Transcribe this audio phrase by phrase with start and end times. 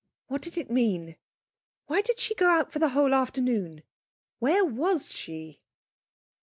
[0.25, 1.15] What did it mean?
[1.85, 3.83] Why did she go out for the whole afternoon?
[4.39, 5.61] Where was she?